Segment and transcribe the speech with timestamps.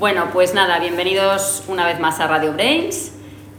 [0.00, 3.12] Bueno, pues nada, bienvenidos una vez más a Radio Brains.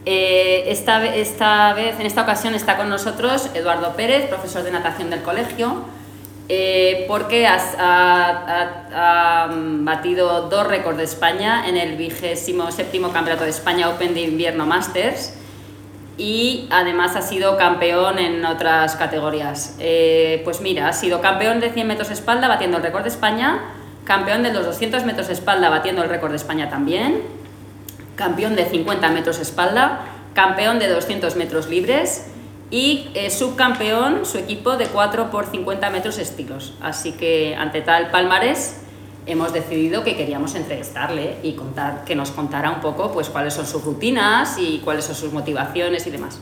[0.07, 5.11] Eh, esta, esta vez, en esta ocasión, está con nosotros Eduardo Pérez, profesor de natación
[5.11, 5.83] del colegio,
[6.49, 14.15] eh, porque ha batido dos récords de España en el 27 Campeonato de España Open
[14.15, 15.35] de Invierno Masters
[16.17, 19.75] y además ha sido campeón en otras categorías.
[19.77, 23.59] Eh, pues mira, ha sido campeón de 100 metros espalda batiendo el récord de España,
[24.05, 27.21] campeón de los 200 metros espalda batiendo el récord de España también,
[28.15, 30.01] campeón de 50 metros espalda,
[30.33, 32.27] campeón de 200 metros libres
[32.69, 36.73] y eh, subcampeón su equipo de 4 por 50 metros estilos.
[36.81, 38.77] Así que ante tal palmarés
[39.25, 43.67] hemos decidido que queríamos entrevistarle y contar, que nos contara un poco pues, cuáles son
[43.67, 46.39] sus rutinas y cuáles son sus motivaciones y demás.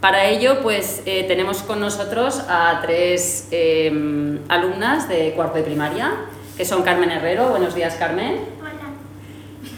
[0.00, 6.12] Para ello, pues eh, tenemos con nosotros a tres eh, alumnas de cuarto de primaria,
[6.56, 7.48] que son Carmen Herrero.
[7.50, 8.36] Buenos días, Carmen.
[8.60, 8.70] Hola.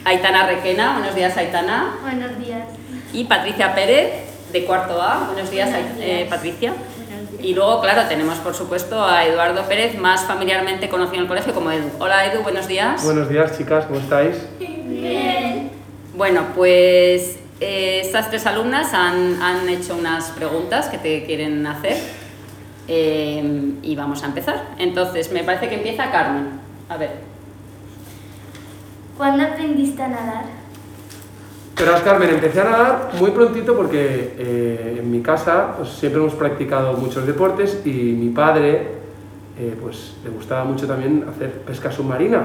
[0.05, 0.95] Aitana Requena.
[0.98, 1.96] Buenos días, Aitana.
[2.02, 2.64] Buenos días.
[3.12, 4.12] Y Patricia Pérez,
[4.52, 5.30] de cuarto A.
[5.33, 6.28] Buenos días, Buenos Ai- eh, días.
[6.28, 6.72] Patricia.
[7.06, 7.44] Buenos días.
[7.44, 11.52] Y luego, claro, tenemos por supuesto a Eduardo Pérez, más familiarmente conocido en el colegio
[11.55, 11.89] como Edu.
[11.98, 13.05] Hola Edu, buenos días.
[13.05, 14.36] Buenos días, chicas, ¿cómo estáis?
[14.58, 15.70] Bien.
[16.14, 21.97] Bueno, pues eh, estas tres alumnas han, han hecho unas preguntas que te quieren hacer
[22.89, 24.62] eh, y vamos a empezar.
[24.78, 26.67] Entonces, me parece que empieza Carmen.
[26.89, 27.11] A ver.
[29.17, 30.44] ¿Cuándo aprendiste a nadar?
[31.78, 36.34] Verás, Carmen, empecé a nadar muy prontito porque eh, en mi casa pues, siempre hemos
[36.34, 38.98] practicado muchos deportes y mi padre
[39.58, 42.42] eh, pues, le gustaba mucho también hacer pesca submarina.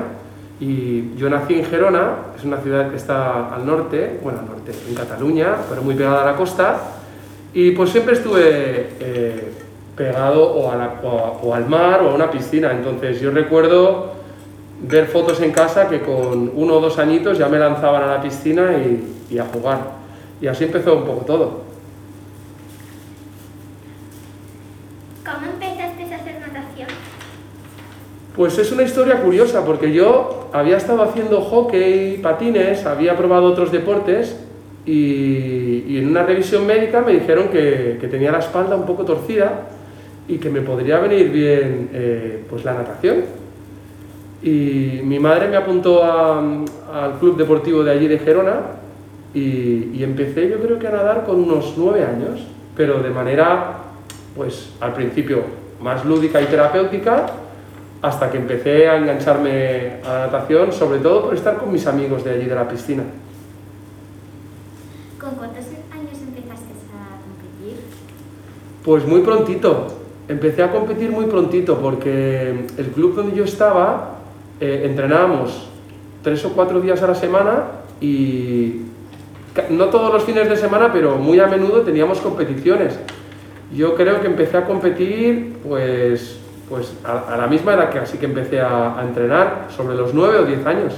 [0.60, 4.72] Y yo nací en Gerona, es una ciudad que está al norte, bueno, al norte,
[4.88, 6.80] en Cataluña, pero muy pegada a la costa,
[7.54, 9.52] y pues siempre estuve eh,
[9.96, 12.72] pegado o, al mar o a una piscina.
[12.72, 14.14] Entonces yo recuerdo
[14.82, 18.22] ver fotos en casa que con uno o dos añitos ya me lanzaban a la
[18.22, 19.80] piscina y, y a jugar.
[20.42, 21.62] Y así empezó un poco todo.
[25.26, 26.90] ¿Cómo empezaste a hacer natación?
[28.36, 33.72] Pues es una historia curiosa porque yo había estado haciendo hockey, patines, había probado otros
[33.72, 34.38] deportes
[34.86, 39.06] y, y en una revisión médica me dijeron que, que tenía la espalda un poco
[39.06, 39.68] torcida
[40.28, 43.43] y que me podría venir bien eh, pues la natación.
[44.44, 48.60] Y mi madre me apuntó a- al club deportivo de allí de Gerona
[49.34, 52.46] y, y empecé yo creo que a nadar con unos nueve años,
[52.76, 53.78] pero de manera,
[54.36, 55.44] pues al principio
[55.82, 57.28] más lúdica y terapéutica,
[58.02, 62.24] hasta que empecé a engancharme a la natación, sobre todo por estar con mis amigos
[62.26, 63.04] de allí de la piscina.
[65.20, 67.78] ¿Con cuántos años empezaste a competir?
[68.84, 70.00] Pues muy prontito.
[70.28, 74.13] Empecé a competir muy prontito porque el club donde yo estaba
[74.64, 75.68] eh, entrenábamos
[76.24, 77.64] tres o cuatro días a la semana
[78.00, 78.84] y
[79.70, 82.98] no todos los fines de semana, pero muy a menudo teníamos competiciones.
[83.76, 88.18] Yo creo que empecé a competir pues, pues a, a la misma edad que así
[88.18, 90.94] que empecé a, a entrenar, sobre los nueve o diez años.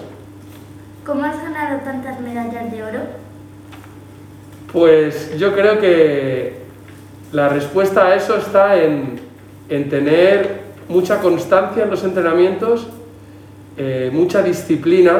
[1.06, 3.00] ¿Cómo has ganado tantas medallas de oro?
[4.72, 6.58] Pues yo creo que
[7.31, 9.20] la respuesta a eso está en,
[9.70, 12.88] en tener mucha constancia en los entrenamientos,
[13.78, 15.19] eh, mucha disciplina,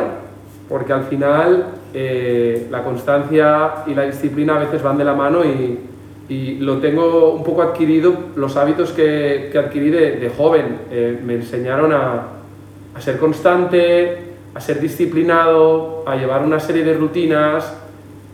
[0.68, 5.44] porque al final eh, la constancia y la disciplina a veces van de la mano
[5.46, 5.80] y,
[6.28, 10.80] y lo tengo un poco adquirido, los hábitos que, que adquirí de, de joven.
[10.92, 12.24] Eh, me enseñaron a,
[12.96, 17.78] a ser constante, a ser disciplinado, a llevar una serie de rutinas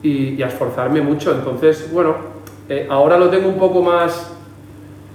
[0.02, 1.32] y, y a esforzarme mucho.
[1.32, 2.16] Entonces, bueno,
[2.70, 4.32] eh, ahora lo tengo un poco más,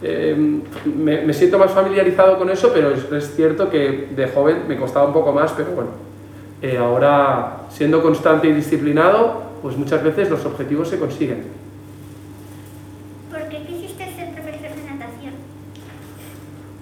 [0.02, 0.36] eh,
[0.84, 4.76] me, me siento más familiarizado con eso, pero es, es cierto que de joven me
[4.76, 5.90] costaba un poco más, pero bueno,
[6.62, 11.44] eh, ahora siendo constante y disciplinado, pues muchas veces los objetivos se consiguen.
[13.30, 15.34] ¿Por qué quisiste ser profesor de natación?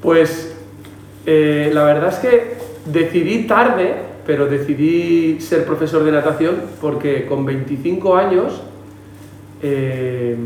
[0.00, 0.56] Pues
[1.26, 2.54] eh, la verdad es que
[2.86, 3.94] decidí tarde,
[4.26, 8.62] pero decidí ser profesor de natación porque con 25 años
[9.62, 10.36] eh,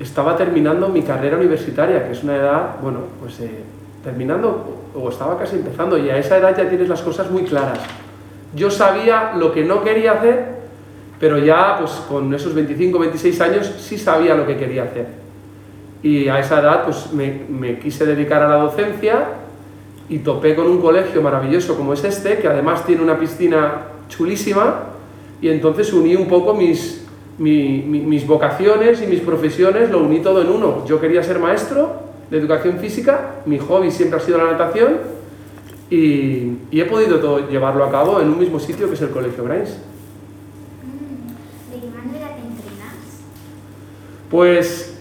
[0.00, 3.62] estaba terminando mi carrera universitaria, que es una edad, bueno, pues eh,
[4.02, 7.80] terminando o estaba casi empezando y a esa edad ya tienes las cosas muy claras.
[8.54, 10.58] Yo sabía lo que no quería hacer,
[11.20, 15.06] pero ya pues con esos 25, 26 años sí sabía lo que quería hacer.
[16.02, 19.26] Y a esa edad pues me, me quise dedicar a la docencia
[20.08, 24.84] y topé con un colegio maravilloso como es este, que además tiene una piscina chulísima,
[25.40, 26.97] y entonces uní un poco mis,
[27.38, 30.84] mi- mi- mis vocaciones y mis profesiones, lo uní todo en uno.
[30.86, 34.96] Yo quería ser maestro de educación física, mi hobby siempre ha sido la natación,
[35.90, 39.10] y, y he podido todo llevarlo a cabo en un mismo sitio que es el
[39.10, 39.70] Colegio Brains.
[40.82, 42.94] Mm, ¿De qué manera te entrenas?
[44.30, 44.98] Pues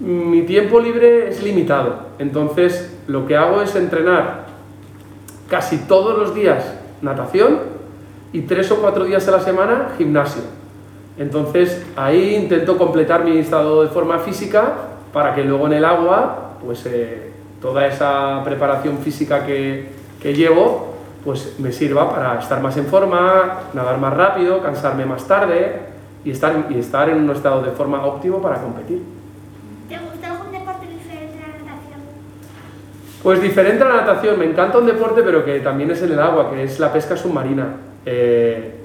[0.00, 4.46] mi tiempo libre es limitado, entonces lo que hago es entrenar
[5.50, 6.64] casi todos los días
[7.02, 7.58] natación
[8.32, 10.42] y tres o cuatro días a la semana gimnasio.
[11.20, 14.72] Entonces ahí intento completar mi estado de forma física
[15.12, 17.30] para que luego en el agua, pues eh,
[17.60, 23.64] toda esa preparación física que, que llevo, pues me sirva para estar más en forma,
[23.74, 25.80] nadar más rápido, cansarme más tarde
[26.24, 29.02] y estar, y estar en un estado de forma óptimo para competir.
[29.90, 32.00] ¿Te gusta algún deporte diferente a la natación?
[33.22, 36.18] Pues diferente a la natación, me encanta un deporte pero que también es en el
[36.18, 37.74] agua, que es la pesca submarina.
[38.06, 38.79] Eh,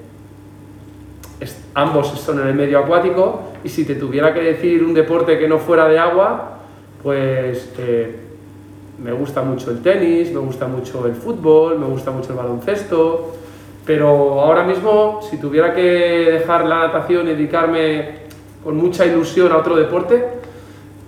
[1.76, 5.46] ambos son en el medio acuático y si te tuviera que decir un deporte que
[5.46, 6.58] no fuera de agua,
[7.02, 8.16] pues eh,
[8.98, 13.34] me gusta mucho el tenis, me gusta mucho el fútbol, me gusta mucho el baloncesto,
[13.84, 18.20] pero ahora mismo si tuviera que dejar la natación y dedicarme
[18.64, 20.24] con mucha ilusión a otro deporte,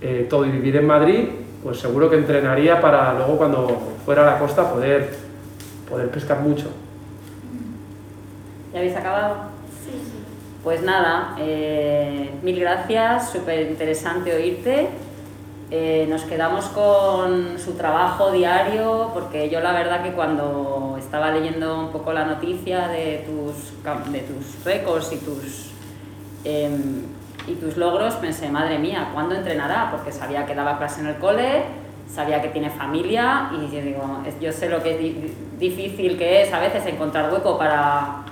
[0.03, 1.29] eh, todo y vivir en Madrid,
[1.63, 5.15] pues seguro que entrenaría para luego cuando fuera a la costa poder,
[5.89, 6.67] poder pescar mucho.
[8.71, 9.58] ¿Ya habéis acabado?
[10.63, 14.89] Pues nada, eh, mil gracias, súper interesante oírte.
[15.71, 21.79] Eh, nos quedamos con su trabajo diario, porque yo la verdad que cuando estaba leyendo
[21.79, 25.71] un poco la noticia de tus, de tus récords y tus,
[26.43, 27.03] em,
[27.47, 29.89] y tus logros, pensé, madre mía, ¿cuándo entrenará?
[29.91, 31.63] Porque sabía que daba clase en el cole,
[32.13, 36.59] sabía que tiene familia y yo digo, yo sé lo que difícil que es a
[36.59, 38.25] veces encontrar hueco para,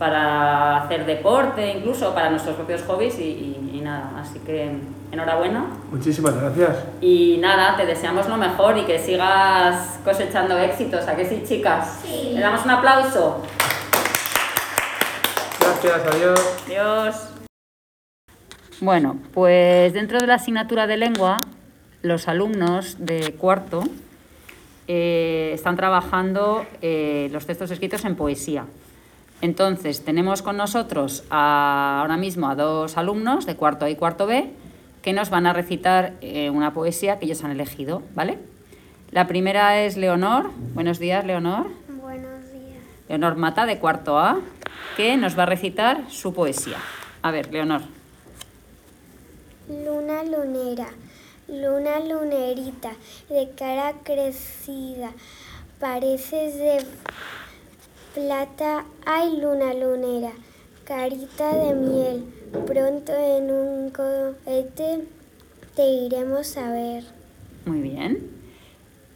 [0.00, 4.72] para hacer deporte, incluso para nuestros propios hobbies y, y- y nada, así que
[5.12, 5.66] enhorabuena.
[5.92, 6.70] Muchísimas gracias.
[7.02, 12.00] Y nada, te deseamos lo mejor y que sigas cosechando éxitos, ¿a que sí, chicas?
[12.02, 12.30] Sí.
[12.32, 13.42] Le damos un aplauso.
[15.60, 16.56] Gracias, adiós.
[16.66, 17.16] Adiós.
[18.80, 21.42] Bueno, pues dentro de la asignatura de lengua,
[22.00, 23.82] los alumnos de cuarto
[24.88, 28.64] eh, están trabajando eh, los textos escritos en poesía.
[29.42, 34.26] Entonces, tenemos con nosotros a- ahora mismo a dos alumnos de cuarto A y cuarto
[34.26, 34.50] B
[35.02, 38.38] que nos van a recitar eh, una poesía que ellos han elegido, ¿vale?
[39.12, 40.50] La primera es Leonor.
[40.74, 41.68] Buenos días, Leonor.
[41.88, 42.82] Buenos días.
[43.08, 44.40] Leonor Mata, de cuarto A,
[44.96, 46.76] que nos va a recitar su poesía.
[47.22, 47.80] A ver, Leonor.
[49.68, 50.88] Luna lunera,
[51.48, 52.90] luna lunerita,
[53.28, 55.12] de cara crecida,
[55.78, 56.84] pareces de
[58.14, 60.32] plata, ay luna lunera,
[60.84, 62.24] carita de miel,
[62.66, 65.06] pronto en un cohete
[65.74, 67.04] te iremos a ver.
[67.66, 68.30] Muy bien.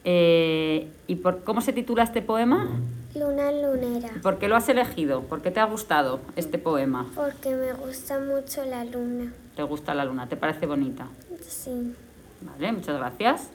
[0.05, 2.69] Eh, ¿Y por, cómo se titula este poema?
[3.15, 5.23] Luna lunera, ¿Por qué lo has elegido?
[5.23, 7.07] ¿Por qué te ha gustado este poema?
[7.15, 9.33] porque me gusta mucho la luna.
[9.55, 10.29] ¿Te gusta la luna?
[10.29, 11.07] ¿Te parece bonita?
[11.47, 11.95] Sí.
[12.41, 13.51] Vale, muchas gracias.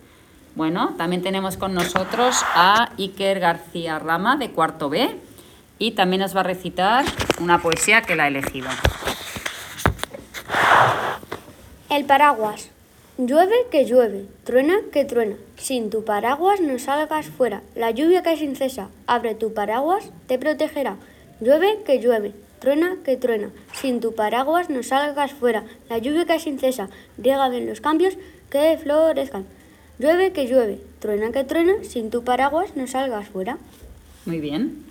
[0.56, 5.20] Bueno, también tenemos con nosotros a Iker García Rama, de cuarto B,
[5.80, 7.06] y también nos va a recitar
[7.40, 8.68] una poesía que la ha elegido.
[11.90, 12.70] El paraguas.
[13.18, 15.36] Llueve que llueve, truena que truena.
[15.58, 17.62] Sin tu paraguas no salgas fuera.
[17.76, 18.88] La lluvia cae sin cesa.
[19.08, 20.96] Abre tu paraguas, te protegerá.
[21.42, 23.50] Llueve que llueve, truena que truena.
[23.74, 25.66] Sin tu paraguas no salgas fuera.
[25.90, 26.90] La lluvia cae sin cesa.
[27.18, 28.14] Riega bien los cambios
[28.50, 29.45] que florezcan.
[29.98, 31.74] Llueve que llueve, truena que truena.
[31.83, 33.57] Sin tu paraguas no salgas fuera.
[34.26, 34.89] Muy bien.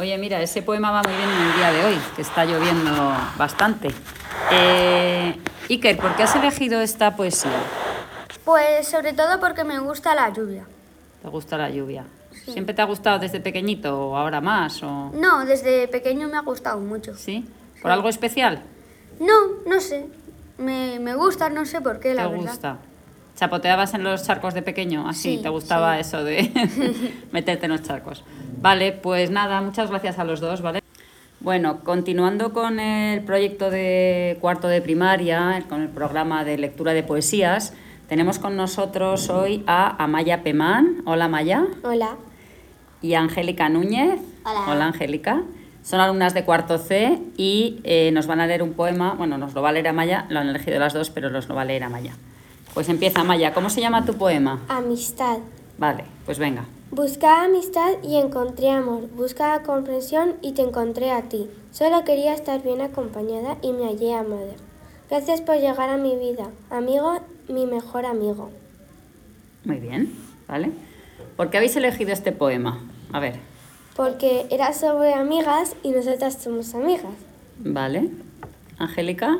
[0.00, 2.90] Oye, mira, ese poema va muy bien en el día de hoy, que está lloviendo
[3.36, 3.88] bastante.
[4.50, 5.36] Eh,
[5.68, 7.50] Iker, ¿por qué has elegido esta poesía?
[8.42, 10.64] Pues sobre todo porque me gusta la lluvia.
[11.20, 12.04] ¿Te gusta la lluvia?
[12.46, 14.82] ¿Siempre te ha gustado desde pequeñito o ahora más?
[14.82, 15.10] O...
[15.12, 17.14] No, desde pequeño me ha gustado mucho.
[17.14, 17.46] ¿Sí?
[17.82, 18.62] ¿Por algo especial?
[19.20, 19.34] No,
[19.66, 20.06] no sé.
[20.56, 22.46] Me, me gusta, no sé por qué, la ¿Te verdad.
[22.50, 22.76] gusta?
[23.36, 25.06] ¿Chapoteabas en los charcos de pequeño?
[25.06, 26.50] Así, Sí, ¿te gustaba eso de
[27.32, 28.24] meterte en los charcos?
[28.58, 30.80] Vale, pues nada, muchas gracias a los dos, ¿vale?
[31.40, 37.02] Bueno, continuando con el proyecto de cuarto de primaria, con el programa de lectura de
[37.02, 37.72] poesías,
[38.08, 41.02] tenemos con nosotros hoy a Amaya Pemán.
[41.06, 41.64] Hola, Amaya.
[41.82, 42.16] Hola.
[43.00, 44.20] y Angélica Núñez.
[44.44, 44.86] Hola.
[44.86, 45.42] Angélica.
[45.82, 49.14] Son alumnas de cuarto C y eh, nos van a leer un poema.
[49.14, 51.54] Bueno, nos lo va a leer Amaya, lo han elegido las dos, pero nos lo
[51.54, 52.12] va a leer Amaya.
[52.74, 53.54] Pues empieza Amaya.
[53.54, 54.60] ¿Cómo se llama tu poema?
[54.68, 55.38] Amistad.
[55.78, 56.64] Vale, pues venga.
[56.90, 59.08] Buscaba amistad y encontré amor.
[59.10, 61.48] Buscaba comprensión y te encontré a ti.
[61.70, 64.52] Solo quería estar bien acompañada y me hallé amada.
[65.08, 66.50] Gracias por llegar a mi vida.
[66.68, 68.50] Amigo, mi mejor amigo.
[69.64, 70.12] Muy bien,
[70.48, 70.72] ¿vale?
[71.36, 72.80] ¿Por qué habéis elegido este poema?
[73.12, 73.38] A ver,
[73.96, 77.12] Porque era sobre amigas y nosotras somos amigas.
[77.58, 78.10] vale.
[78.78, 79.38] Angélica.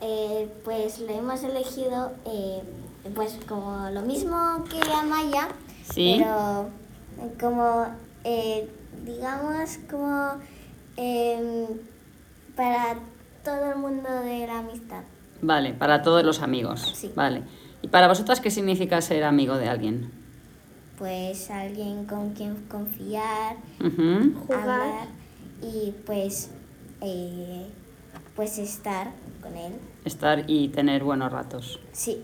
[0.00, 2.62] Eh, pues lo hemos elegido eh,
[3.14, 5.48] pues como lo mismo que Amaya,
[5.92, 6.16] Sí.
[6.18, 6.70] pero
[7.40, 7.86] como
[8.24, 8.68] eh,
[9.04, 10.34] digamos como
[10.96, 11.66] em,
[12.56, 12.98] para
[13.44, 15.02] todo el mundo de la amistad.
[15.42, 16.92] Vale, para todos los amigos.
[16.94, 17.10] Sí.
[17.14, 17.42] Vale.
[17.82, 20.10] ¿Y para vosotras qué significa ser amigo de alguien?
[20.98, 23.56] Pues alguien con quien confiar.
[23.78, 24.60] Jugar.
[24.60, 25.08] hablar
[25.62, 26.50] y pues
[27.00, 27.66] eh,
[28.36, 29.72] pues estar con él.
[30.04, 31.80] Estar y tener buenos ratos.
[31.92, 32.22] Sí.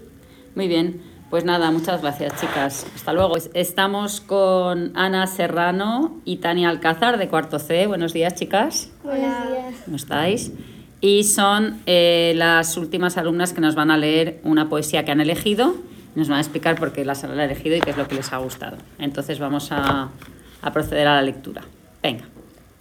[0.55, 2.87] Muy bien, pues nada, muchas gracias chicas.
[2.95, 3.31] Hasta luego.
[3.31, 7.87] Pues estamos con Ana Serrano y Tania Alcázar de cuarto C.
[7.87, 8.91] Buenos días chicas.
[9.03, 9.75] Buenos días.
[9.85, 10.53] ¿Cómo estáis?
[11.01, 15.21] Y son eh, las últimas alumnas que nos van a leer una poesía que han
[15.21, 15.75] elegido.
[16.15, 18.33] Nos van a explicar por qué las han elegido y qué es lo que les
[18.33, 18.79] ha gustado.
[18.99, 20.09] Entonces vamos a,
[20.63, 21.63] a proceder a la lectura.
[22.03, 22.25] Venga.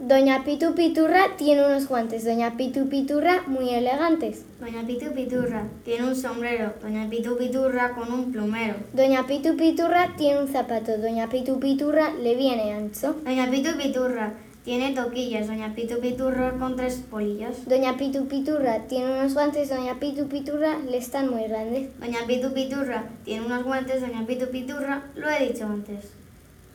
[0.07, 2.23] Doña Pitu Piturra tiene unos guantes.
[2.25, 4.45] Doña Pitu Piturra muy elegantes.
[4.59, 6.73] Doña Pitu Piturra tiene un sombrero.
[6.79, 8.75] Doña Pitu Piturra con un plumero.
[8.93, 10.99] Doña Pitu Piturra tiene un zapato.
[10.99, 13.15] Doña Pitu Piturra le viene ancho.
[13.25, 14.33] Doña Pitu Piturra
[14.63, 15.47] tiene toquillas.
[15.47, 17.67] Doña Pitu Piturra con tres polillas.
[17.67, 19.69] Doña Pitu Piturra tiene unos guantes.
[19.69, 21.89] Doña Pitu Piturra le están muy grandes.
[21.99, 24.01] Doña Pitu Piturra tiene unos guantes.
[24.01, 26.11] Doña Pitu Piturra lo he dicho antes.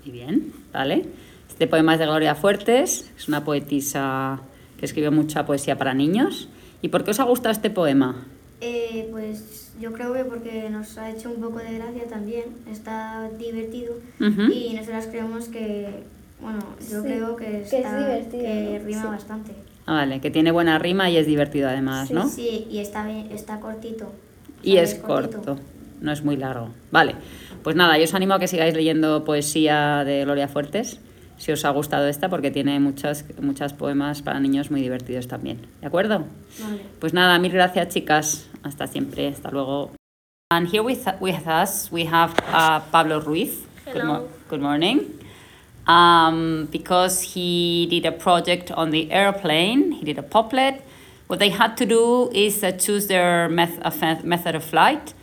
[0.04, 1.04] Muy bien, ¿vale?
[1.50, 4.40] Este poema es de Gloria Fuertes, es una poetisa
[4.78, 6.48] que escribe mucha poesía para niños.
[6.82, 8.26] ¿Y por qué os ha gustado este poema?
[8.62, 12.44] Eh, pues yo creo que porque nos ha hecho un poco de gracia también.
[12.70, 13.94] Está divertido.
[14.18, 16.04] Y nosotras creemos que,
[16.40, 19.08] bueno, yo Sí, creo que, que es divertido, rima Sí.
[19.08, 19.52] bastante.
[19.86, 22.28] Ah, vale, que tiene buena rima y es divertido además, ¿no?
[22.28, 24.10] Sí, y está, bien, está cortito.
[24.62, 25.58] Y es corto,
[26.00, 26.68] no es muy largo.
[26.90, 27.14] Vale,
[27.62, 31.00] pues nada, yo os animo a que sigáis leyendo poesía de Gloria Fuertes,
[31.40, 35.66] si os ha gustado esta, porque tiene muchas, muchas poemas para niños muy divertidos también.
[35.80, 36.26] ¿De acuerdo?
[36.60, 36.82] Vale.
[37.00, 38.46] Pues nada, mil gracias chicas.
[38.62, 39.90] Hasta siempre, hasta luego.
[40.52, 43.64] And here with, with us we have uh, Pablo Ruiz.
[43.90, 45.18] Good, mo- good morning.
[45.86, 50.82] Um, because he did a project on the airplane, he did a poplet.
[51.26, 55.14] What they had to do is uh, choose their meth- uh, method of flight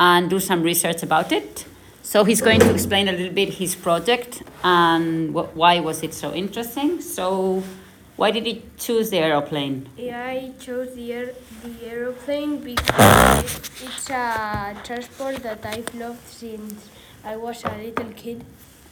[0.00, 1.64] and do some research about it.
[2.10, 6.12] So he's going to explain a little bit his project and wh- why was it
[6.12, 7.00] so interesting.
[7.00, 7.62] So
[8.16, 9.88] why did he choose the aeroplane?
[9.96, 13.44] Yeah, I chose the, air, the aeroplane because
[13.80, 16.88] it's a transport that I've loved since
[17.24, 18.44] I was a little kid.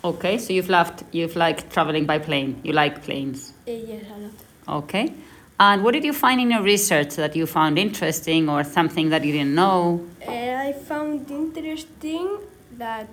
[0.04, 2.60] Okay, so you've loved, you've liked traveling by plane.
[2.62, 3.52] You like planes.
[3.66, 4.84] Uh, yes, a lot.
[4.84, 5.12] Okay.
[5.58, 9.24] And what did you find in your research that you found interesting or something that
[9.24, 10.06] you didn't know?
[10.24, 12.38] Uh, I found interesting
[12.78, 13.08] that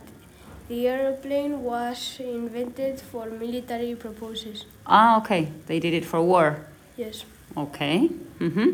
[0.67, 4.65] the aeroplane was invented for military purposes.
[4.85, 5.49] Ah, okay.
[5.67, 6.57] They did it for war.
[6.97, 7.25] Yes.
[7.57, 8.09] Okay.
[8.39, 8.69] Mm-hmm.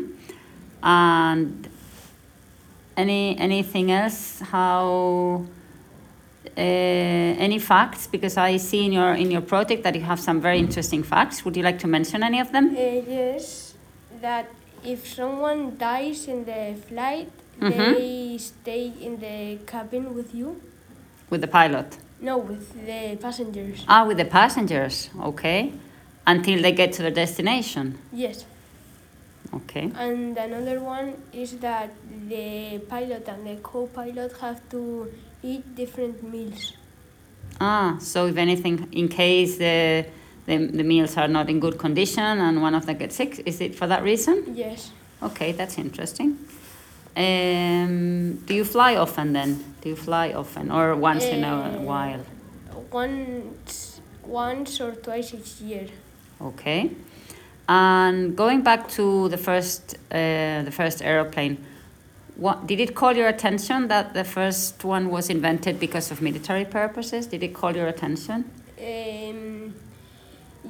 [0.82, 1.68] And
[2.96, 4.40] any anything else?
[4.40, 5.44] How?
[6.56, 8.06] Uh, any facts?
[8.06, 11.44] Because I see in your in your project that you have some very interesting facts.
[11.44, 12.74] Would you like to mention any of them?
[12.76, 13.74] Uh, yes,
[14.20, 14.46] that
[14.84, 17.30] if someone dies in the flight,
[17.60, 17.94] Mhm.
[17.94, 20.60] they stay in the cabin with you.
[21.32, 21.96] With the pilot.
[22.20, 23.86] No, with the passengers.
[23.88, 25.08] Ah, with the passengers.
[25.18, 25.72] Okay.
[26.26, 27.96] Until they get to their destination.
[28.12, 28.44] Yes.
[29.54, 29.90] Okay.
[29.96, 31.88] And another one is that
[32.28, 35.10] the pilot and the co-pilot have to
[35.42, 36.74] eat different meals.
[37.58, 40.04] Ah, so if anything, in case the,
[40.44, 43.58] the the meals are not in good condition and one of them gets sick, is
[43.62, 44.54] it for that reason?
[44.54, 44.92] Yes.
[45.22, 46.36] Okay, that's interesting.
[47.16, 49.71] Um, do you fly often then?
[49.82, 52.20] Do you fly often or once in a Uh, while?
[52.92, 55.88] Once, once or twice each year.
[56.40, 56.90] Okay.
[57.68, 61.56] And going back to the first uh, the first aeroplane,
[62.36, 66.64] what did it call your attention that the first one was invented because of military
[66.64, 67.26] purposes?
[67.26, 68.44] Did it call your attention?
[68.78, 69.74] Um,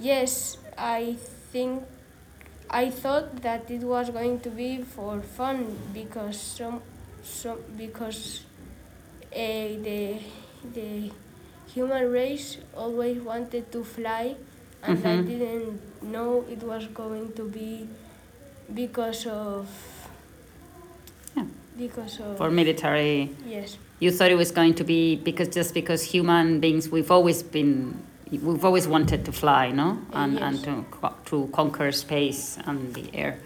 [0.00, 1.16] yes, I
[1.52, 1.82] think
[2.70, 6.80] I thought that it was going to be for fun because some,
[7.22, 8.44] some because
[9.34, 10.18] the
[10.74, 11.10] the
[11.74, 14.36] human race always wanted to fly,
[14.82, 15.26] and I Mhm.
[15.26, 17.88] didn't know it was going to be
[18.74, 19.66] because of
[21.36, 21.44] Yeah.
[21.78, 23.30] because of For military.
[23.46, 23.76] Yes.
[24.00, 27.94] You thought it was going to be because just because human beings we've always been
[28.30, 30.84] we've always wanted to fly, no, and and to
[31.26, 33.38] to conquer space and the air,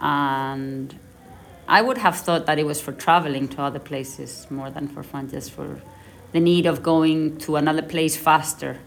[0.00, 0.94] and
[1.68, 5.02] I would have thought that it was for traveling to other places more than for
[5.02, 5.80] fun, just for
[6.32, 8.78] the need of going to another place faster.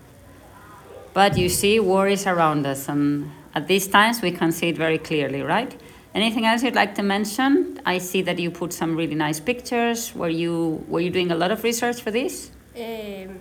[1.13, 4.77] But you see, war is around us, and at these times we can see it
[4.77, 5.73] very clearly, right?
[6.13, 7.79] Anything else you'd like to mention?
[7.85, 10.13] I see that you put some really nice pictures.
[10.15, 12.51] Were you were you doing a lot of research for this?
[12.77, 13.39] Um,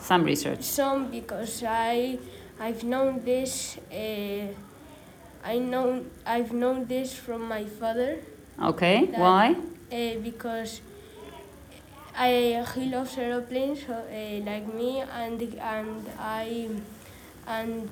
[0.00, 0.62] Some research.
[0.62, 2.18] some because I
[2.58, 3.78] I've known this.
[3.90, 4.52] Uh,
[5.44, 8.18] I know I've known this from my father.
[8.62, 9.06] Okay.
[9.06, 9.56] That- Why?
[9.92, 10.80] Uh, because
[12.16, 16.68] I he loves aeroplanes so, uh, like me and and I
[17.46, 17.88] and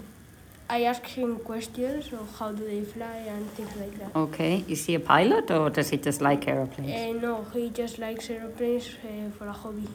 [0.70, 4.14] I ask him questions of how do they fly and things like that.
[4.14, 4.64] Okay.
[4.68, 6.92] Is he a pilot or does he just like aeroplanes?
[6.92, 9.88] Uh, no, he just likes aeroplanes uh, for a hobby.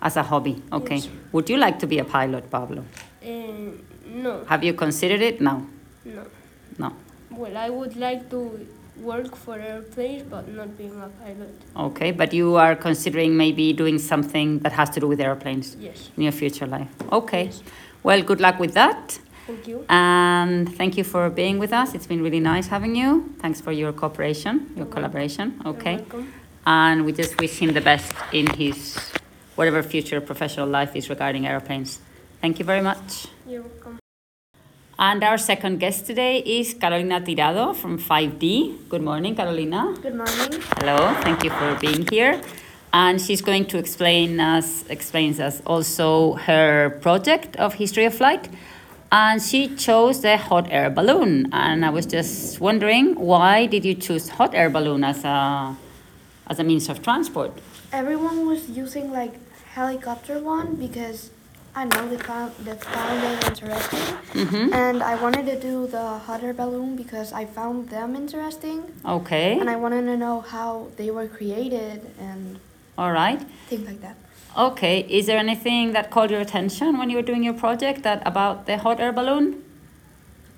[0.00, 0.62] As a hobby.
[0.72, 0.96] Okay.
[0.96, 1.08] Yes.
[1.32, 2.84] Would you like to be a pilot, Pablo?
[3.22, 3.28] Uh,
[4.06, 5.40] no, Have you considered it?
[5.42, 5.66] No.
[6.04, 6.22] no.
[6.78, 6.92] No.
[7.30, 8.66] Well, I would like to
[8.96, 11.54] work for airplanes, but not being a pilot.
[11.76, 12.10] Okay.
[12.12, 16.10] But you are considering maybe doing something that has to do with airplanes Yes.
[16.16, 16.88] in your future life.
[17.10, 17.44] Okay.
[17.46, 17.62] Yes.
[18.02, 19.18] Well, good luck with that.
[19.46, 19.84] Thank you.
[19.88, 21.94] And thank you for being with us.
[21.94, 23.34] It's been really nice having you.
[23.40, 25.60] Thanks for your cooperation, your collaboration.
[25.66, 25.96] Okay.
[25.96, 26.32] welcome.
[26.66, 28.96] And we just wish him the best in his
[29.54, 31.98] whatever future professional life is regarding airplanes.
[32.40, 33.26] Thank you very much.
[33.46, 33.83] You're welcome.
[34.98, 38.88] And our second guest today is Carolina Tirado from 5D.
[38.88, 39.92] Good morning, Carolina.
[40.00, 40.62] Good morning.
[40.78, 42.40] Hello, thank you for being here.
[42.92, 48.48] And she's going to explain us explains us also her project of history of flight.
[49.10, 51.48] And she chose the hot air balloon.
[51.52, 55.76] And I was just wondering why did you choose hot air balloon as a
[56.46, 57.50] as a means of transport?
[57.92, 59.34] Everyone was using like
[59.74, 61.30] helicopter one because
[61.76, 64.00] I know they found they found it interesting,
[64.34, 64.72] Mm-hmm.
[64.72, 69.58] and I wanted to do the hot air balloon because I found them interesting, Okay.
[69.58, 72.58] and I wanted to know how they were created and
[72.96, 73.40] All right.
[73.68, 74.16] things like that.
[74.56, 75.00] Okay.
[75.08, 78.66] Is there anything that caught your attention when you were doing your project that about
[78.66, 79.62] the hot air balloon?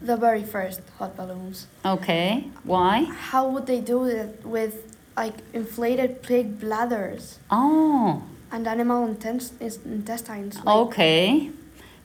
[0.03, 1.67] The very first hot balloons.
[1.85, 2.49] Okay.
[2.65, 3.05] Why?
[3.05, 4.75] How would they do it with
[5.17, 8.23] like inflated pig bladders Oh.
[8.57, 10.57] And animal intest- intestines?
[10.65, 11.51] like- Okay.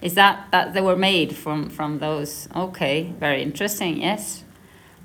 [0.02, 2.32] Is that that they were made from from those?
[2.56, 4.02] Okay, very interesting.
[4.02, 4.44] Yes.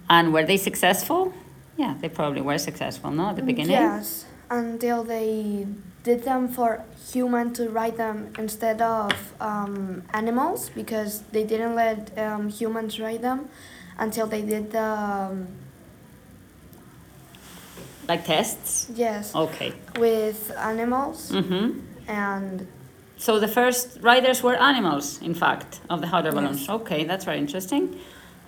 [0.08, 1.32] And were they successful?
[1.76, 3.10] Yeah, they probably were successful.
[3.10, 3.76] No, at the beginning.
[3.76, 5.66] Yes, until they
[6.02, 6.70] did them for
[7.12, 13.20] human to ride them instead of um, animals because they didn't let um, humans ride
[13.28, 13.40] them
[13.98, 14.88] until they did the
[15.30, 15.46] um,
[18.08, 18.86] Like tests.
[18.94, 19.72] yes Okay.
[19.98, 21.80] with animals Mm-hmm.
[22.08, 22.66] and
[23.18, 26.40] So the first riders were animals, in fact, of the hot air Yes.
[26.40, 26.68] balloons.
[26.68, 27.84] Okay, that's very interesting.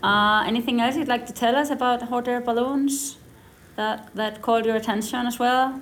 [0.03, 3.16] Uh, anything else you'd like to tell us about hot air balloons
[3.77, 5.81] that that called your attention as well?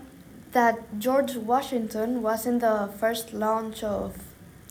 [0.53, 4.11] that George Washington was in the first launch of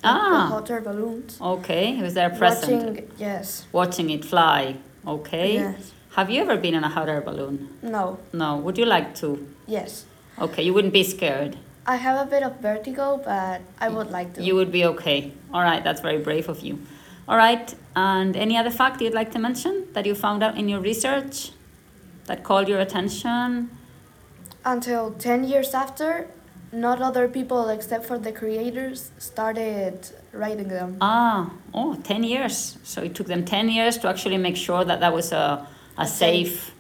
[0.03, 0.31] Ah.
[0.31, 1.37] the hot air balloons.
[1.41, 4.75] Okay, he was there present, Watching yes watching it fly.
[5.05, 5.53] Okay.
[5.53, 7.77] yes Have you ever been in a hot air balloon?
[7.81, 8.55] no No.
[8.57, 9.45] Would you like to?
[9.67, 10.05] yes.
[10.39, 11.57] Okay, you wouldn't be scared.
[11.85, 14.41] I have a bit of vertigo, but I would like to.
[14.41, 15.31] You would be okay.
[15.53, 16.79] All right, that's very brave of you.
[17.27, 20.67] All right, and any other fact you'd like to mention that you found out in
[20.69, 21.51] your research
[22.27, 23.69] that called your attention?
[24.63, 26.27] Until 10 years after,
[26.71, 30.97] not other people except for the creators started writing them.
[31.01, 32.77] Ah, oh, 10 years.
[32.83, 36.07] So it took them 10 years to actually make sure that that was a, a
[36.07, 36.73] safe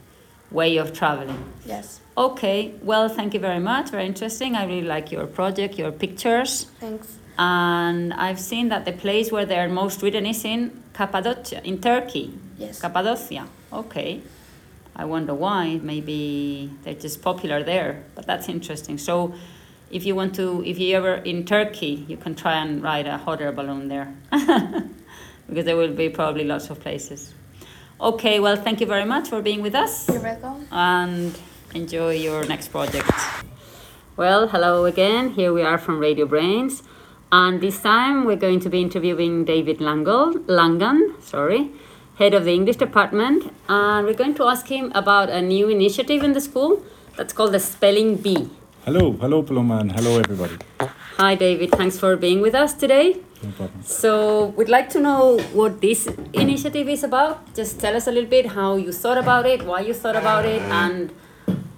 [0.51, 1.43] way of traveling.
[1.65, 3.89] Yes, Okay, well, thank you very much.
[3.89, 4.55] Very interesting.
[4.55, 6.67] I really like your project, your pictures.
[6.79, 7.17] thanks.
[7.37, 12.33] And I've seen that the place where they're most written is in Cappadocia, in Turkey.
[12.57, 12.79] Yes.
[12.79, 13.47] Cappadocia.
[13.73, 14.21] Okay.
[14.95, 15.77] I wonder why.
[15.83, 18.97] Maybe they're just popular there, but that's interesting.
[18.97, 19.33] So,
[19.91, 23.17] if you want to, if you ever in Turkey, you can try and ride a
[23.17, 27.33] hot air balloon there, because there will be probably lots of places.
[27.99, 28.39] Okay.
[28.39, 30.67] Well, thank you very much for being with us You're welcome.
[30.71, 31.37] and
[31.73, 33.09] enjoy your next project.
[34.17, 35.31] Well, hello again.
[35.31, 36.83] Here we are from Radio Brains,
[37.31, 41.71] and this time we're going to be interviewing David Langle, Langan, sorry,
[42.17, 46.23] head of the English department, and we're going to ask him about a new initiative
[46.23, 46.81] in the school
[47.17, 48.49] that's called the Spelling Bee.
[48.85, 50.57] Hello, hello Paloma, and hello everybody.
[51.17, 51.71] Hi, David.
[51.71, 53.17] Thanks for being with us today.
[53.43, 53.83] No problem.
[53.83, 57.53] So, we'd like to know what this initiative is about.
[57.53, 60.45] Just tell us a little bit how you thought about it, why you thought about
[60.45, 61.11] it, and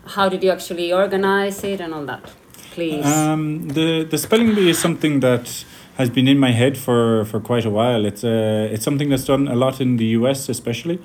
[0.06, 2.24] how did you actually organize it and all that.
[2.72, 3.06] Please.
[3.06, 5.65] Um, the the spelling bee is something that
[5.98, 8.06] has been in my head for, for quite a while.
[8.06, 10.48] It's uh, it's something that's done a lot in the U.S.
[10.48, 11.00] especially,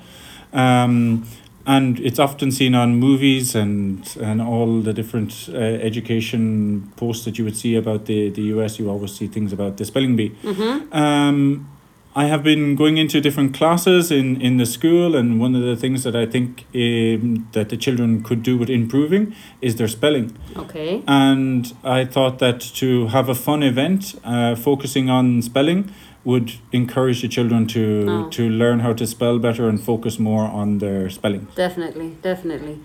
[0.53, 1.27] um,
[1.67, 7.39] and it's often seen on movies and and all the different uh, education posts that
[7.39, 8.79] you would see about the the U.S.
[8.79, 10.31] You always see things about the spelling bee.
[10.43, 10.93] mm-hmm.
[10.93, 11.69] Um,
[12.15, 15.77] I have been going into different classes in, in the school, and one of the
[15.77, 20.37] things that I think um, that the children could do with improving is their spelling.
[20.55, 21.03] Okay.
[21.09, 25.91] And I thought that to have a fun event uh, focusing on spelling
[26.25, 28.29] would encourage the children to Oh.
[28.31, 31.47] to learn how to spell better and focus more on their spelling.
[31.57, 32.79] Definitely, definitely.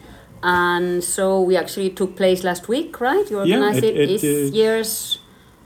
[0.43, 3.29] And so we actually took place last week, right?
[3.29, 4.09] You Yeah, organized it- it.
[4.11, 5.19] it, Is years?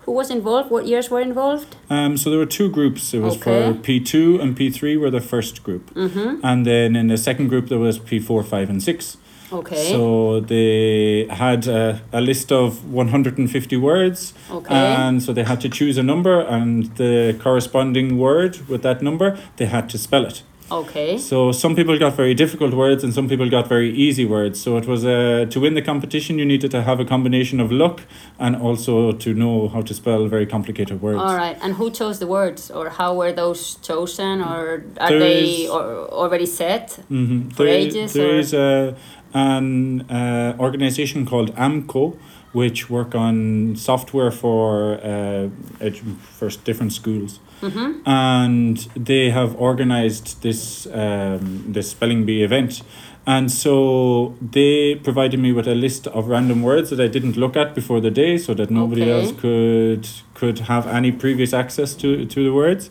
[0.06, 0.72] Who was involved?
[0.72, 1.76] What years were involved?
[1.90, 3.14] Um, so there were two groups.
[3.14, 3.44] It was Okay.
[3.74, 6.40] for P two and P three were the first group, Mm-hmm.
[6.44, 9.18] and then in the second group there was P four, five, and six.
[9.52, 9.92] Okay.
[9.92, 14.74] So they had a, a list of 150 words, okay.
[14.74, 19.38] and so they had to choose a number, and the corresponding word with that number,
[19.58, 20.44] they had to spell it.
[20.72, 21.18] Okay.
[21.18, 24.60] So some people got very difficult words, and some people got very easy words.
[24.62, 27.72] So it was uh, to win the competition, you needed to have a combination of
[27.72, 28.02] luck
[28.40, 31.20] and also to know how to spell very complicated words.
[31.20, 31.58] All right.
[31.62, 35.70] And who chose the words, or how were those chosen, or are There they is-
[35.70, 37.00] or, already set?
[37.12, 37.50] Mm-hmm.
[37.50, 38.96] For There, ages, there is a,
[39.34, 42.18] an uh, organization called AMCO,
[42.54, 45.48] which work on software for uh,
[45.80, 48.08] edu- for different schools, Mm-hmm.
[48.10, 52.82] and they have organized this um, this spelling bee event.
[53.28, 57.56] And so they provided me with a list of random words that I didn't look
[57.56, 59.12] at before the day, so that nobody Okay.
[59.12, 62.90] else could could have any previous access to to the words.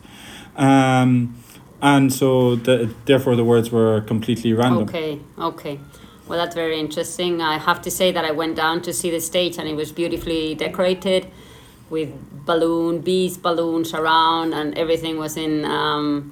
[0.55, 1.35] Um,
[1.81, 4.83] and so the, therefore the words were completely random.
[4.83, 5.19] Okay.
[5.37, 5.79] Okay.
[6.27, 7.41] Well, that's very interesting.
[7.41, 9.91] I have to say that I went down to see the stage, and it was
[9.91, 11.27] beautifully decorated
[11.91, 12.09] with
[12.45, 15.65] balloon bees, balloons around, and everything was in.
[15.65, 16.31] Um,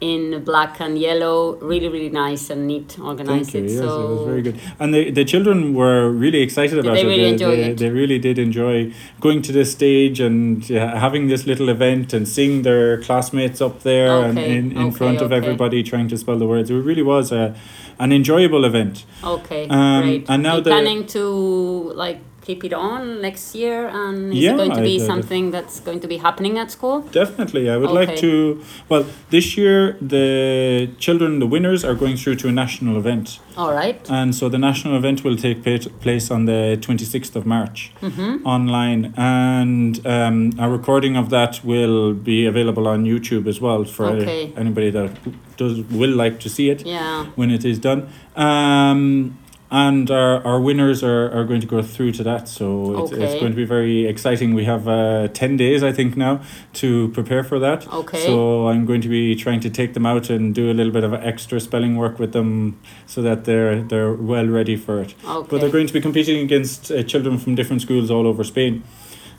[0.00, 3.50] in black and yellow, really, really nice and neat, organized.
[3.50, 3.64] Thank you.
[3.64, 3.70] it.
[3.70, 4.60] Yes, so it was very good.
[4.78, 7.06] And the, the children were really excited about they it.
[7.06, 7.76] really they, enjoy they, it?
[7.76, 12.62] they really did enjoy going to this stage and having this little event and seeing
[12.62, 16.46] their classmates up there and in, in okay, front of everybody trying to spell the
[16.46, 16.70] words.
[16.70, 17.54] It really was a,
[17.98, 19.04] an enjoyable event.
[19.22, 20.30] Okay, Um, great.
[20.30, 24.56] and now the- planning to like keep it on next year, and is Yeah, it
[24.56, 27.00] going to be something that's going to be happening at school?
[27.02, 27.68] Definitely.
[27.70, 28.62] I would like to.
[28.88, 33.38] Well, this year, the children, the winners, are going through to a national event.
[33.56, 34.00] All right.
[34.10, 35.62] And so the national event will take
[36.00, 37.92] place on the 26th of March.
[38.00, 38.46] Mm-hmm.
[38.46, 44.06] online and um, a recording of that will be available on YouTube as well for
[44.06, 44.52] Okay.
[44.56, 45.10] anybody that
[45.56, 47.26] does will like to see it Yeah.
[47.36, 48.08] when it is done.
[48.36, 49.38] Um,
[49.70, 53.34] and our, our winners are, are going to go through to that, so it's, it's
[53.34, 54.54] going to be very exciting.
[54.54, 56.40] We have uh, 10 days, I think, now
[56.74, 57.86] to prepare for that.
[57.92, 58.24] Okay.
[58.26, 61.04] So I'm going to be trying to take them out and do a little bit
[61.04, 65.14] of extra spelling work with them so that they're, they're well ready for it.
[65.24, 65.46] Okay.
[65.48, 68.82] But they're going to be competing against uh, children from different schools all over Spain.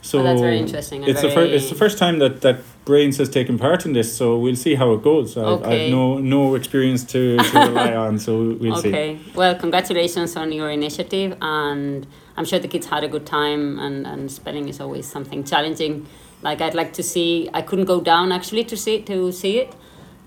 [0.00, 1.52] So Oh, that's very interesting It's the very- first.
[1.62, 4.16] It's the first time that that Brains has taken part in this.
[4.16, 5.36] So we'll see how it goes.
[5.36, 5.86] I've, Okay.
[5.86, 8.18] I've no no experience to, to rely on.
[8.18, 8.88] So we'll see.
[8.88, 9.18] okay.
[9.34, 13.78] Well, congratulations on your initiative, and I'm sure the kids had a good time.
[13.78, 16.06] And, and spelling is always something challenging.
[16.42, 17.48] Like I'd like to see.
[17.54, 19.72] I couldn't go down actually to see to see it.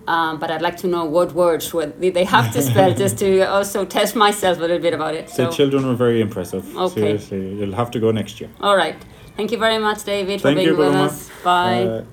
[0.07, 3.39] Um, but I'd like to know what words were, they have to spell just to
[3.49, 5.25] also test myself a little bit about it.
[5.27, 6.63] The So, children were very impressive.
[6.77, 7.01] Okay.
[7.01, 8.51] Seriously, you'll have to go next year.
[8.61, 8.95] all right.
[9.35, 11.29] Thank you very much, David, for being you, with us.
[11.43, 11.83] Bye.
[11.85, 12.03] Uh,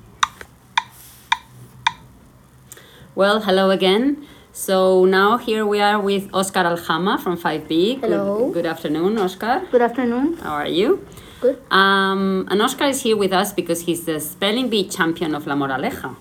[3.14, 4.26] Well, hello again.
[4.52, 8.00] So now here we are with Oscar Aljama from 5B.
[8.00, 8.46] Hello.
[8.46, 9.62] Good, good afternoon, Oscar.
[9.70, 10.38] Good afternoon.
[10.38, 11.06] How are you?
[11.40, 11.60] Good.
[11.70, 15.54] Um, and Oscar is here with us because he's the spelling bee champion of La
[15.54, 16.16] Moraleja.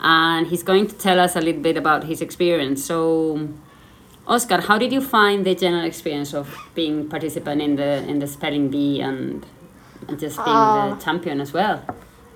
[0.00, 2.84] And he's going to tell us a little bit about his experience.
[2.84, 3.48] So,
[4.26, 8.26] Oscar, how did you find the general experience of being participant in the in the
[8.26, 9.44] spelling bee and,
[10.08, 11.82] and just being Uh, the champion as well?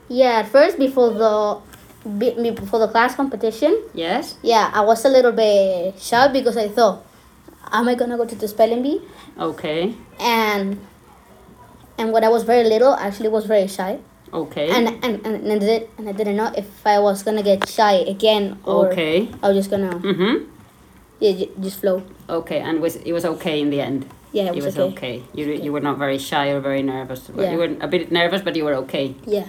[0.08, 1.58] Yeah, at first before the
[2.06, 4.36] be- be- before the class competition, Yes.
[4.42, 7.04] yeah, I was a little bit shy because I thought,
[7.72, 9.00] am I gonna go to the spelling bee?
[9.38, 9.94] Okay.
[10.20, 10.78] And
[11.98, 13.98] and when I was very little, I actually was very shy,
[14.32, 14.68] Okay.
[14.70, 17.68] and and and, and, I did, and I didn't know if I was gonna get
[17.68, 19.28] shy again or okay.
[19.42, 20.48] I was just gonna Mm-hmm.
[21.20, 22.02] yeah just flow.
[22.28, 24.06] Okay, and was it was okay in the end?
[24.32, 25.22] Yeah, it it was, was okay.
[25.34, 27.28] You you were not very shy or very nervous.
[27.36, 27.52] Yeah.
[27.52, 29.14] You were a bit nervous, but you were okay.
[29.28, 29.44] Yeah.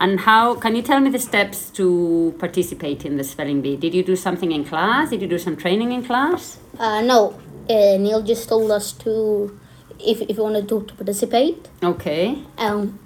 [0.00, 3.76] And how can you tell me the steps to participate in the spelling bee?
[3.76, 5.10] Did you do something in class?
[5.10, 6.56] Did you do some training in class?
[6.78, 9.60] Uh, no, uh, Neil just told us to
[10.00, 11.68] if if we wanted to, to participate.
[11.82, 12.98] Okay, um,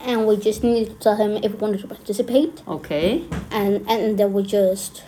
[0.00, 3.24] and we just needed to tell him if we wanted to participate, okay.
[3.50, 5.02] and and then we just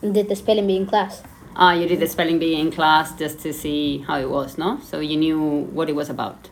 [0.00, 1.22] did the spelling bee in class.
[1.56, 4.80] Ah, you did the spelling bee in class just to see how it was, no?
[4.80, 6.48] So you knew what it was about.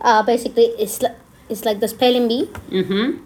[0.00, 1.16] Uh, basically, it's like
[1.48, 2.46] it's like the spelling bee.
[2.70, 3.24] Mm-hmm.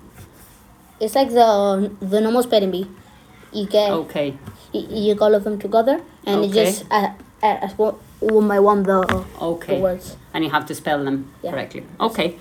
[1.01, 2.87] It's like the the normal spelling bee,
[3.53, 4.35] you get Okay.
[4.73, 6.49] you, you get all of them together, and Okay.
[6.49, 7.09] it just uh,
[7.43, 9.77] uh, one, one by one the, Okay.
[9.77, 10.17] the words.
[10.33, 11.51] And you have to spell them Yeah.
[11.51, 11.85] correctly.
[12.01, 12.37] Okay.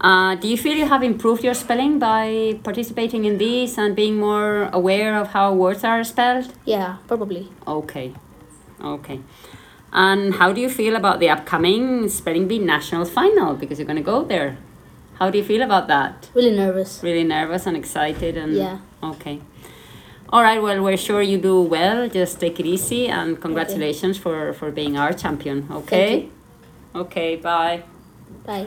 [0.00, 4.16] Uh, do you feel you have improved your spelling by participating in these and being
[4.16, 6.48] more aware of how words are spelled?
[6.64, 7.48] Yeah, probably.
[7.68, 8.14] Okay.
[8.82, 9.20] Okay.
[9.92, 13.54] And how do you feel about the upcoming Spelling Bee National Final?
[13.54, 14.56] Because you're going to go there.
[15.20, 16.30] How do you feel about that?
[16.34, 17.02] Really nervous.
[17.02, 18.78] Really nervous and excited and Yeah.
[19.02, 19.40] Okay.
[20.30, 20.62] All right.
[20.62, 22.08] Well, we're sure you do well.
[22.08, 25.68] Just take it easy and congratulations for for being our champion.
[25.80, 26.30] Okay.
[26.94, 27.36] Okay.
[27.36, 27.82] Bye.
[28.46, 28.66] Bye.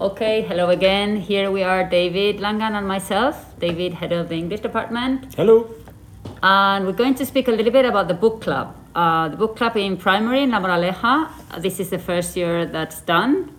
[0.00, 0.42] Okay.
[0.42, 1.16] Hello again.
[1.16, 3.44] Here we are, David Langan and myself.
[3.58, 5.34] David, head of the English department.
[5.34, 5.66] Hello.
[6.44, 8.76] And we're going to speak a little bit about the book club.
[8.98, 11.30] Uh, the book club in primary in La Moraleja.
[11.58, 13.54] This is the first year that's done,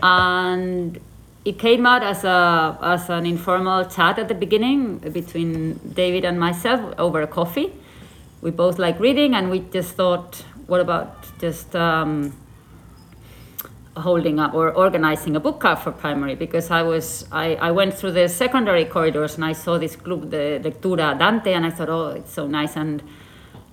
[0.00, 0.96] and
[1.44, 6.38] it came out as a as an informal chat at the beginning between David and
[6.38, 7.72] myself over a coffee.
[8.42, 12.32] We both like reading, and we just thought, what about just um,
[13.96, 17.94] holding up or organizing a book club for primary because I was I, I went
[17.94, 21.88] through the secondary corridors and I saw this club the lectura Dante and I thought
[21.88, 23.02] oh it's so nice and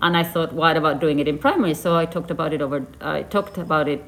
[0.01, 2.85] and I thought what about doing it in primary so I talked about it over
[3.01, 4.03] I talked about it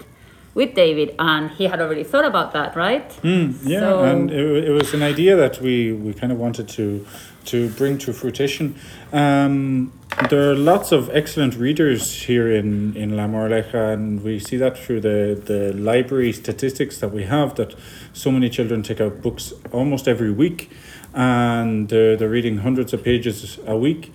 [0.54, 4.64] with David and he had already thought about that right Mm, yeah, So- and it,
[4.70, 7.06] it was an idea that we, we kind of wanted to
[7.46, 8.76] to bring to fruition.
[9.12, 9.92] Um,
[10.30, 14.78] there are lots of excellent readers here in, in La Moraleja, and we see that
[14.78, 17.74] through the, the library statistics that we have that
[18.14, 20.70] so many children take out books almost every week,
[21.14, 24.14] and they're, they're reading hundreds of pages a week.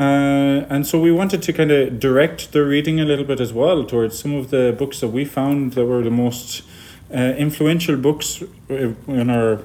[0.00, 3.52] Uh, and so we wanted to kind of direct the reading a little bit as
[3.52, 6.62] well towards some of the books that we found that were the most
[7.14, 9.60] uh, influential books uh, in our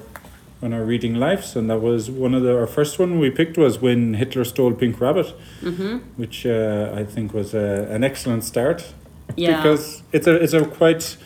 [0.62, 3.56] in our reading lives, and that was one of the our first one we picked
[3.56, 5.98] was when Hitler stole Pink Rabbit, mm-hmm.
[6.16, 8.92] which uh, I think was a, an excellent start
[9.36, 11.16] yeah because it's a it's a quite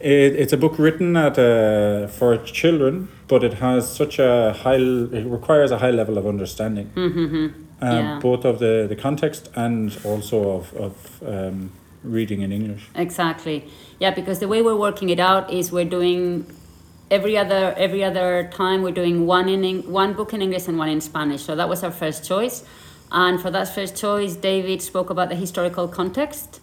[0.00, 4.76] it, it's a book written at uh, for children, but it has such a high
[4.76, 7.48] it requires a high level of understanding mm-hmm.
[7.82, 8.18] Um, Yeah.
[8.20, 11.70] both of the, the context and also of, of um,
[12.02, 12.88] reading in English.
[12.94, 13.64] Exactly.
[13.98, 16.46] Yeah, because the way we're working it out is we're doing
[17.10, 20.88] every other every other time we're doing one in one book in English and one
[20.88, 21.42] in Spanish.
[21.42, 22.64] So that was our first choice.
[23.10, 26.60] And for that first choice, David spoke about the historical context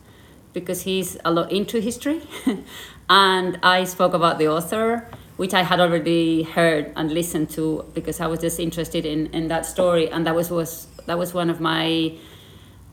[0.54, 2.22] because he's a lot into history.
[3.10, 8.20] and I spoke about the author, which I had already heard and listened to because
[8.20, 10.10] I was just interested in, in that story.
[10.10, 12.14] And that was, was that was one of my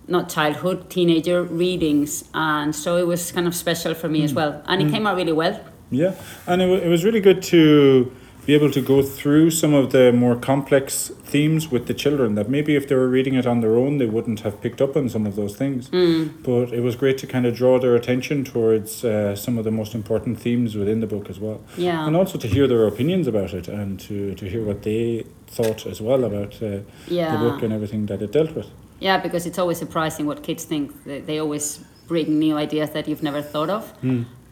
[0.08, 2.24] not childhood, teenager readings.
[2.32, 4.36] And so it was kind of special for me as hmm.
[4.36, 4.62] well.
[4.66, 4.94] And it hmm.
[4.94, 5.60] came out really well.
[5.90, 6.14] Yeah,
[6.46, 8.10] and it, wa- it was really good to
[8.46, 12.48] be able to go through some of the more complex themes with the children that
[12.48, 15.08] maybe if they were reading it on their own they wouldn't have picked up on
[15.08, 15.88] some of those things.
[15.90, 16.42] Mm.
[16.44, 19.72] But it was great to kind of draw their attention towards uh, some of the
[19.72, 21.60] most important themes within the book as well.
[21.76, 22.06] Yeah.
[22.06, 25.84] And also to hear their opinions about it and to, to hear what they thought
[25.86, 26.78] as well about uh,
[27.08, 27.32] Yeah.
[27.36, 28.68] the book and everything that it dealt with.
[29.00, 31.04] Yeah, because it's always surprising what kids think.
[31.04, 33.92] They, they always bring new ideas that you've never thought of.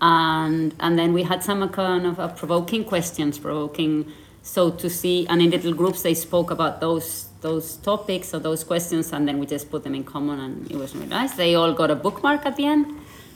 [0.04, 3.94] And and then we had some kind of uh, provoking questions, provoking
[4.42, 7.08] so to see, and in little groups they spoke about those
[7.40, 10.76] those topics or those questions, and then we just put them in common, and it
[10.76, 11.32] was really nice.
[11.42, 12.86] They all got a bookmark at the end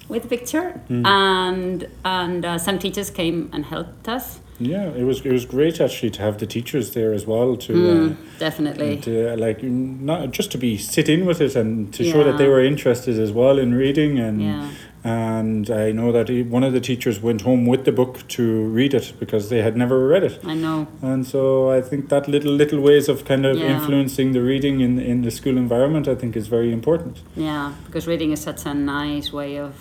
[0.08, 4.40] with a picture, and and uh, some teachers came and helped us.
[4.60, 7.72] Yeah, it was it was great actually to have the teachers there as well to
[7.72, 8.96] Mm, uh, definitely.
[9.06, 9.62] to, uh, like
[10.08, 13.18] not just to be sit in with it and to show that they were interested
[13.26, 14.68] as well in reading and Yeah.
[15.08, 18.42] And I know that one of the teachers went home with the book to
[18.78, 20.78] read it because they had never read it I know.
[21.10, 21.40] and so
[21.76, 23.72] I think that little little ways of kind of Yeah.
[23.74, 27.14] influencing the reading in in the school environment I think is very important.
[27.48, 29.72] Yeah, because reading is such a nice way of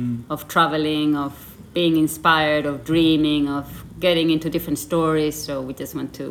[0.00, 0.16] Mm.
[0.34, 1.32] of traveling, of
[1.78, 3.66] being inspired, of dreaming, of
[4.06, 5.34] getting into different stories.
[5.46, 6.26] So we just want to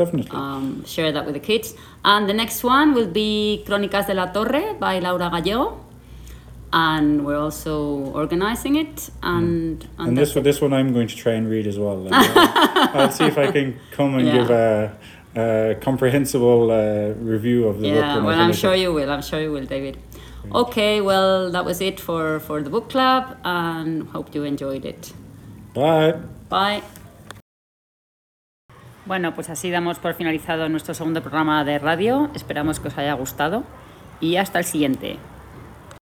[0.00, 0.36] Definitely.
[0.42, 1.68] um, share that with the kids.
[2.12, 3.30] And the next one will be
[3.66, 5.62] Crónicas de la Torre by Laura Gallego.
[6.76, 9.08] And we're also organizing it.
[9.22, 12.04] And, and, and this one, this one I'm going to try and read as well.
[12.06, 14.32] And, uh, I'll see if I can come and Yeah.
[14.38, 14.98] give a,
[15.36, 17.96] a comprehensible uh, review of the book.
[18.02, 18.80] Yeah, I well, I'm sure it.
[18.80, 19.08] you will.
[19.08, 19.98] I'm sure you will, David.
[20.52, 25.12] Okay, well, that was it for, for the book club, and hope you enjoyed it.
[25.74, 26.14] Bye.
[26.50, 26.82] Bye.
[29.06, 32.30] Bueno, pues así damos por finalizado nuestro segundo programa de radio.
[32.34, 33.62] Esperamos que os haya gustado
[34.20, 35.18] y hasta el siguiente.